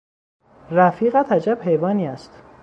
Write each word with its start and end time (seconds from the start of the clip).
رفیقت 0.71 1.31
عجب 1.31 1.59
حیوانی 1.63 2.07
است! 2.07 2.31